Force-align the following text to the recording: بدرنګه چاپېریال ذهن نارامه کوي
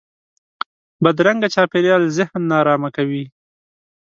بدرنګه 1.03 1.47
چاپېریال 1.55 2.03
ذهن 2.17 2.41
نارامه 2.51 2.89
کوي 2.95 3.23